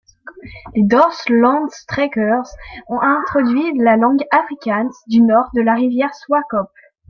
[0.73, 2.49] Les Dorslandtrekkers
[2.87, 6.71] ont introduit la langue afrikaans au nord de la rivière Swakop.